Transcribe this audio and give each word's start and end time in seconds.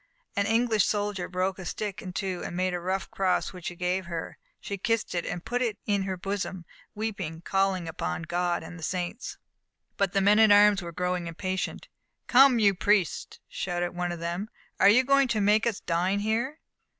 An 0.35 0.47
English 0.47 0.83
soldier 0.83 1.29
broke 1.29 1.59
a 1.59 1.63
stick 1.65 2.01
in 2.01 2.11
two 2.11 2.41
and 2.43 2.55
made 2.57 2.73
a 2.73 2.79
rough 2.79 3.11
cross, 3.11 3.53
which 3.53 3.67
he 3.67 3.75
gave 3.75 4.07
her. 4.07 4.39
She 4.59 4.79
kissed 4.79 5.13
it 5.13 5.27
and 5.27 5.45
put 5.45 5.61
it 5.61 5.77
in 5.85 6.01
her 6.05 6.17
bosom, 6.17 6.65
weeping, 6.95 7.41
calling 7.41 7.87
upon 7.87 8.23
God 8.23 8.63
and 8.63 8.79
the 8.79 8.83
saints. 8.83 9.37
But 9.97 10.13
the 10.13 10.19
men 10.21 10.39
at 10.39 10.51
arms 10.51 10.81
were 10.81 10.91
growing 10.91 11.27
impatient. 11.27 11.87
"Come, 12.25 12.57
you 12.57 12.73
priests!" 12.73 13.37
shouted 13.47 13.91
one 13.91 14.11
of 14.11 14.19
them, 14.19 14.49
"are 14.79 14.89
you 14.89 15.03
going 15.03 15.27
to 15.27 15.39
make 15.39 15.67
us 15.67 15.81
dine 15.81 16.21
here?" 16.21 16.61